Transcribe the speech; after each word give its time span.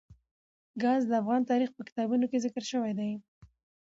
ګاز 0.81 1.01
د 1.07 1.11
افغان 1.21 1.41
تاریخ 1.51 1.69
په 1.73 1.81
کتابونو 1.87 2.25
کې 2.31 2.43
ذکر 2.45 2.63
شوی 2.71 2.91
دي. 2.99 3.11